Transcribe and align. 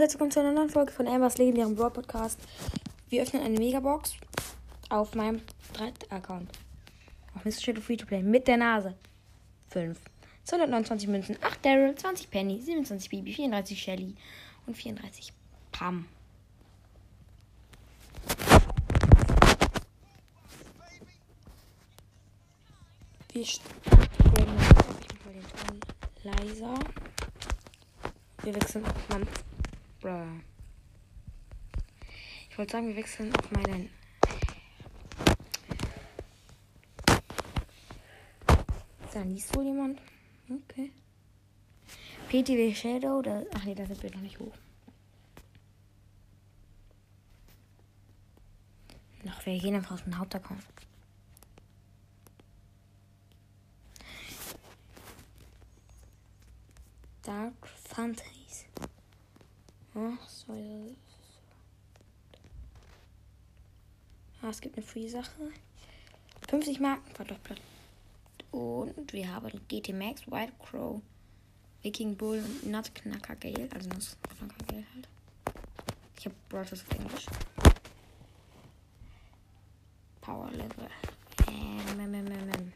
Und 0.00 0.04
herzlich 0.04 0.18
willkommen 0.18 0.30
zu 0.30 0.40
einer 0.40 0.52
neuen 0.52 0.70
Folge 0.70 0.92
von 0.92 1.06
Ambers 1.06 1.36
legendären 1.36 1.76
Brawl 1.76 1.90
Podcast. 1.90 2.40
Wir 3.10 3.22
öffnen 3.22 3.42
eine 3.42 3.58
Megabox 3.58 4.14
auf 4.88 5.14
meinem 5.14 5.42
3. 5.74 5.92
Account. 6.08 6.50
Auf 7.34 7.44
Mr. 7.44 7.60
Shadow 7.60 7.82
Free 7.82 7.98
to 7.98 8.06
Play 8.06 8.22
mit 8.22 8.48
der 8.48 8.56
Nase. 8.56 8.94
5. 9.68 9.98
229 10.44 11.06
Münzen, 11.06 11.36
8 11.42 11.66
Daryl, 11.66 11.94
20 11.94 12.30
Penny, 12.30 12.62
27 12.62 13.10
Bibi, 13.10 13.34
34 13.34 13.78
Shelly 13.78 14.14
und 14.66 14.74
34 14.74 15.34
Pam. 15.70 16.06
Wir 23.34 23.44
stellen 23.44 23.66
mal 24.34 25.34
den 25.34 25.44
Ton 25.44 25.80
leiser. 26.24 26.74
Wir 28.42 28.54
wechseln 28.54 28.86
auf. 28.86 29.49
Bruh. 30.00 30.40
Ich 32.48 32.58
wollte 32.58 32.72
sagen, 32.72 32.88
wir 32.88 32.96
wechseln 32.96 33.34
auf 33.36 33.50
meinen. 33.50 33.90
Da 39.12 39.22
liest 39.22 39.54
wohl 39.56 39.64
jemand. 39.64 40.00
Okay. 40.48 40.90
PTW 42.28 42.74
Shadow, 42.74 43.20
da. 43.22 43.42
Ach 43.54 43.64
nee, 43.64 43.74
da 43.74 43.84
sind 43.86 44.02
wir 44.02 44.10
noch 44.12 44.20
nicht 44.20 44.38
hoch. 44.38 44.54
Ach, 49.28 49.44
wir 49.46 49.58
gehen 49.58 49.74
einfach 49.74 49.92
aus 49.92 50.04
dem 50.04 50.16
Hauptaccount. 50.16 50.62
Dark 57.22 57.66
Fantasy. 57.66 58.66
Ach 59.94 60.28
so, 60.28 60.54
ja. 60.54 60.86
Ah, 64.39 64.39
es 64.50 64.60
gibt 64.60 64.76
eine 64.76 64.86
Free-Sache. 64.86 65.52
50 66.48 66.80
Marken 66.80 67.10
verdoppelt. 67.14 67.60
Und 68.50 69.12
wir 69.12 69.32
haben 69.32 69.60
GT 69.68 69.92
Max, 69.92 70.28
White 70.30 70.52
Crow, 70.58 71.00
Viking 71.82 72.16
Bull 72.16 72.38
und 72.38 72.70
Nuttknacker 72.70 73.36
Gale. 73.36 73.68
Also 73.72 73.88
Nuttknacker 73.88 74.64
Gale 74.66 74.84
halt. 74.94 75.08
Ich 76.18 76.26
habe 76.26 76.34
Brothers 76.48 76.84
auf 76.84 76.90
Englisch. 76.98 77.26
Power 80.20 80.50
Level. 80.50 80.88
Ähm, 81.48 82.00
ähm, 82.00 82.14
ähm, 82.14 82.32
ähm. 82.32 82.72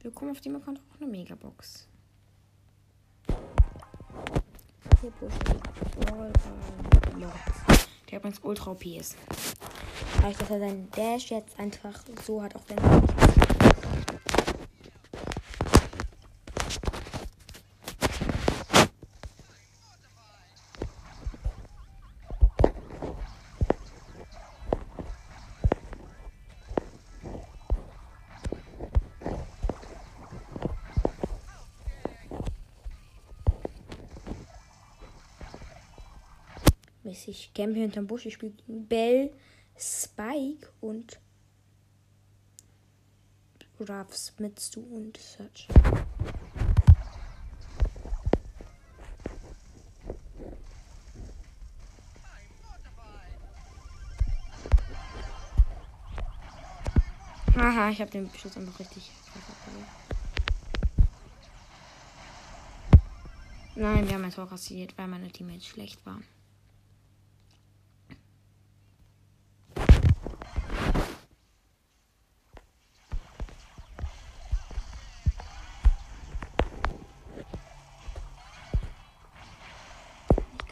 Wir 0.00 0.10
bekommen 0.10 0.32
auf 0.32 0.40
dem 0.40 0.56
Account 0.56 0.80
auch 0.80 1.00
eine 1.00 1.10
Megabox. 1.10 1.86
Hier 5.00 5.12
Der 8.10 8.18
übrigens 8.18 8.40
ultra 8.42 8.72
OP 8.72 8.84
ist. 8.84 9.16
Dadurch, 10.16 10.36
dass 10.38 10.50
er 10.50 10.58
seinen 10.58 10.90
Dash 10.90 11.30
jetzt 11.30 11.58
einfach 11.58 12.00
so 12.26 12.42
hat, 12.42 12.54
auch 12.56 12.62
wenn 12.68 12.78
er 12.78 13.00
nicht 13.00 13.18
mäßig 37.08 37.52
campe 37.54 37.80
hinterm 37.80 38.06
Busch. 38.06 38.26
Ich 38.26 38.34
spiele 38.34 38.52
Bell, 38.66 39.30
Spike 39.78 40.68
und 40.80 41.20
Ruffs 43.78 44.32
mit 44.38 44.60
Stu 44.60 44.80
und 44.80 45.16
Search. 45.16 45.68
Haha, 57.54 57.90
ich 57.90 58.00
habe 58.00 58.10
den 58.10 58.28
Beschuss 58.28 58.56
einfach 58.56 58.80
richtig. 58.80 59.10
Nein, 63.76 64.08
wir 64.08 64.14
haben 64.14 64.24
ein 64.24 64.32
Tor 64.32 64.48
kassiert, 64.48 64.98
weil 64.98 65.06
meine 65.06 65.30
Teammates 65.30 65.66
schlecht 65.66 66.04
waren. 66.04 66.24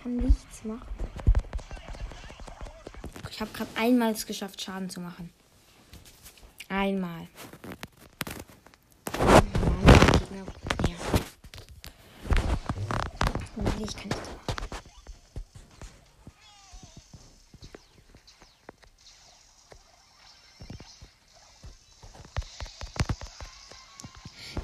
Kann 0.06 0.16
nichts 0.18 0.62
machen. 0.62 0.86
Ich 3.28 3.40
habe 3.40 3.50
gerade 3.52 3.70
einmal 3.74 4.12
es 4.12 4.24
geschafft, 4.24 4.62
Schaden 4.62 4.88
zu 4.88 5.00
machen. 5.00 5.32
Einmal. 6.68 7.26
Ja. 10.86 10.94
Ich 13.80 13.96
kann 13.96 14.08
nicht. 14.08 14.20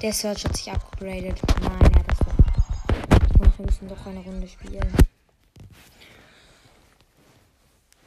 Der 0.01 0.13
Search 0.13 0.45
hat 0.45 0.55
sich 0.55 0.71
upgraded. 0.71 1.41
Nein, 1.61 1.95
hat 1.95 2.07
das 2.07 2.19
doch. 2.19 3.57
Wir 3.57 3.65
müssen 3.65 3.89
doch 3.89 4.05
eine 4.05 4.19
Runde 4.21 4.47
spielen. 4.47 5.12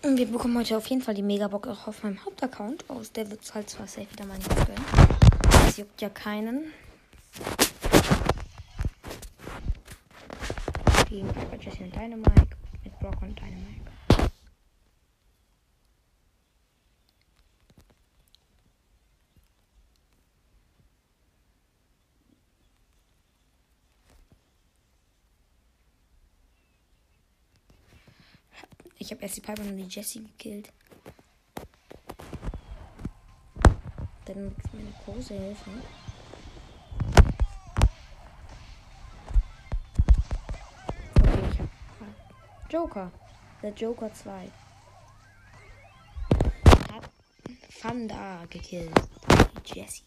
Und 0.06 0.18
wir 0.18 0.26
bekommen 0.26 0.56
heute 0.56 0.76
auf 0.76 0.86
jeden 0.86 1.02
Fall 1.02 1.14
die 1.14 1.22
Megabox 1.22 1.68
auch 1.68 1.88
auf 1.88 2.04
meinem 2.04 2.24
Hauptaccount 2.24 2.88
aus. 2.88 3.10
Der 3.10 3.28
wird 3.28 3.40
halt 3.52 3.68
zwar 3.68 3.88
safe 3.88 4.06
wieder 4.12 4.24
mal 4.24 4.38
nicht 4.38 4.48
gönnen. 4.48 4.84
Das 5.50 5.76
juckt 5.76 6.00
ja 6.00 6.08
keinen. 6.08 6.70
Gegen 11.08 11.28
Jesse 11.60 11.82
und 11.82 11.92
Dynamite. 11.92 12.46
Mit 12.84 12.96
Brock 13.00 13.20
und 13.20 13.36
Dynamite. 13.36 13.95
Ich 28.98 29.10
habe 29.10 29.22
erst 29.22 29.36
die 29.36 29.40
Piper 29.40 29.62
und 29.62 29.76
die 29.76 29.84
Jessie 29.84 30.24
gekillt. 30.24 30.72
Dann 34.24 34.46
muss 34.46 34.72
meine 34.72 34.90
Pose 35.04 35.34
helfen. 35.34 35.82
Okay, 41.20 41.50
ich 41.52 41.60
hab 41.60 42.72
Joker. 42.72 43.12
Der 43.62 43.72
Joker 43.72 44.12
2. 44.12 44.50
Hat 46.92 47.10
Fanda 47.70 48.44
gekillt. 48.46 48.90
Die 49.66 49.78
Jessie. 49.78 50.02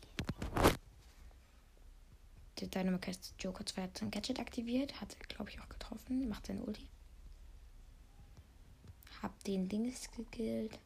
Der 2.59 2.67
Dynamic 2.67 3.11
Joker 3.39 3.65
2 3.65 3.81
hat 3.83 3.97
sein 3.97 4.11
Gadget 4.11 4.39
aktiviert. 4.39 4.99
Hat, 4.99 5.15
glaube 5.29 5.51
ich, 5.51 5.61
auch 5.61 5.69
getroffen. 5.69 6.27
Macht 6.27 6.47
seine 6.47 6.61
Ulti. 6.63 6.89
Hab 9.21 9.43
den 9.43 9.67
Dings 9.67 10.09
gekillt. 10.11 10.79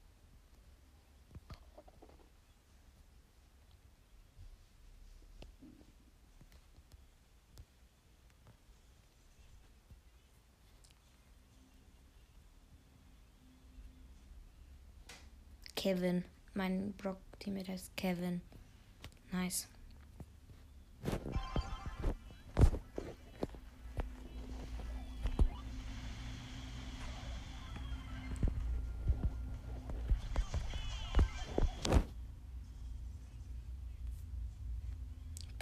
Kevin. 15.75 16.23
Mein 16.53 16.93
Brock-Teammate 16.93 17.73
heißt 17.73 17.97
Kevin. 17.97 18.41
Nice. 19.33 19.67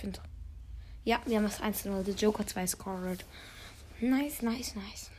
bin. 0.01 0.13
Ja, 1.03 1.19
wir 1.25 1.37
haben 1.37 1.45
das 1.45 1.61
1-0. 1.61 2.03
Der 2.03 2.13
Joker 2.13 2.45
2 2.45 2.67
scored. 2.67 3.25
Nice, 3.99 4.41
nice, 4.41 4.75
nice. 4.75 5.09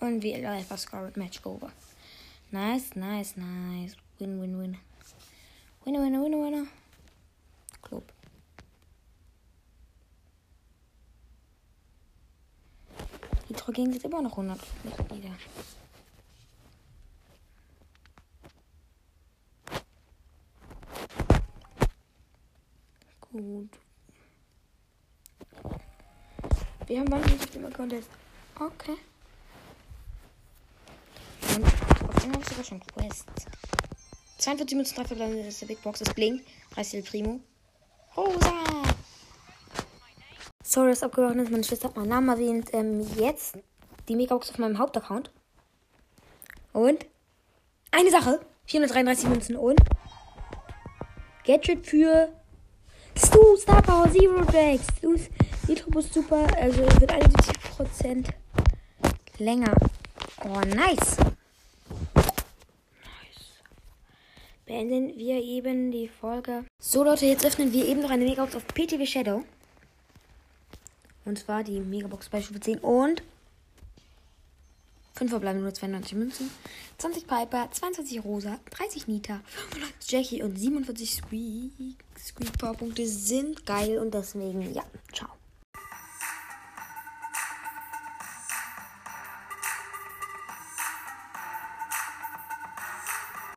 Und 0.00 0.22
wir 0.22 0.50
einfach 0.50 0.78
scored 0.78 1.16
Match 1.16 1.40
over. 1.44 1.70
Nice, 2.50 2.96
nice, 2.96 3.36
nice. 3.36 3.96
Win, 4.18 4.40
win, 4.40 4.58
win. 4.58 4.78
Winner, 5.84 6.00
winner, 6.02 6.22
winner, 6.22 6.38
winner. 6.38 6.66
Club. 7.82 8.12
Die 13.52 13.58
Trocken 13.58 13.92
sind 13.92 14.02
immer 14.02 14.22
noch 14.22 14.30
100 14.30 14.58
Mitglieder. 14.82 15.28
Gut. 23.20 23.68
Wir 26.86 27.00
haben 27.00 27.12
wann 27.12 27.20
nicht 27.20 27.52
Account 27.66 27.92
ist. 27.92 28.08
Okay. 28.58 28.96
Und 31.54 31.66
auf 31.66 32.22
einmal 32.22 32.40
habe 32.40 32.48
sogar 32.48 32.64
schon 32.64 32.80
Quests. 32.80 33.44
42 34.38 34.76
Münzen, 34.76 34.96
3 34.96 35.04
verbleiben, 35.04 35.36
das 35.36 35.48
ist 35.48 35.60
der 35.60 35.66
Big 35.66 35.82
Box, 35.82 35.98
das 35.98 36.14
Blink. 36.14 36.42
30 36.70 36.94
El 36.94 37.02
Primo. 37.02 37.40
Rosa! 38.16 38.82
Sorry, 40.72 40.88
dass 40.88 41.02
abgebrochen 41.02 41.40
ist. 41.40 41.50
Meine 41.50 41.64
Schwester 41.64 41.88
hat 41.88 41.96
meinen 41.96 42.08
Namen 42.08 42.30
erwähnt. 42.30 42.70
Ähm, 42.72 43.06
jetzt 43.18 43.58
die 44.08 44.16
Megabox 44.16 44.48
auf 44.48 44.56
meinem 44.56 44.78
Hauptaccount. 44.78 45.30
Und 46.72 47.04
eine 47.90 48.10
Sache. 48.10 48.40
433 48.64 49.28
Münzen 49.28 49.56
und 49.56 49.78
Gadget 51.44 51.84
für 51.84 52.30
Stu 53.14 53.54
Star 53.58 53.82
Power 53.82 54.10
Zero 54.10 54.46
Drags. 54.46 54.86
Stu's 54.96 55.28
Nitrobus 55.68 56.10
super. 56.10 56.46
Also 56.56 56.78
wird 56.78 57.12
71% 57.12 58.28
länger. 59.40 59.74
Oh, 60.42 60.60
nice. 60.74 61.18
beenden 64.64 65.18
wir 65.18 65.36
eben 65.36 65.90
die 65.90 66.08
Folge. 66.08 66.64
So 66.78 67.04
Leute, 67.04 67.26
jetzt 67.26 67.44
öffnen 67.44 67.74
wir 67.74 67.86
eben 67.86 68.00
noch 68.00 68.08
eine 68.08 68.24
Megabox 68.24 68.56
auf 68.56 68.66
PTV 68.68 69.04
Shadow. 69.04 69.44
Und 71.24 71.38
zwar 71.38 71.62
die 71.64 71.80
Megabox 71.80 72.28
bei 72.28 72.42
Stufe 72.42 72.60
10 72.60 72.78
und 72.78 73.22
5 75.14 75.30
verbleiben 75.30 75.60
nur 75.60 75.74
92 75.74 76.14
Münzen, 76.14 76.50
20 76.98 77.26
Piper, 77.26 77.68
22 77.70 78.24
Rosa, 78.24 78.58
30 78.70 79.08
Nita, 79.08 79.40
95 79.46 80.10
Jackie 80.10 80.42
und 80.42 80.58
47 80.58 81.14
Squeak. 81.14 81.96
Squeak 82.18 82.58
Powerpunkte 82.58 83.06
sind 83.06 83.66
geil 83.66 83.98
und 83.98 84.14
deswegen, 84.14 84.72
ja, 84.72 84.82
ciao. 85.12 85.28